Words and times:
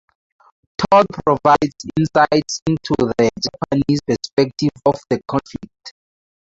Toll 0.79 1.05
provides 1.23 1.75
insights 1.95 2.61
into 2.65 2.95
the 2.97 3.29
Japanese 3.39 3.99
perspective 4.01 4.71
of 4.83 4.95
the 5.11 5.21
conflict. 5.27 5.93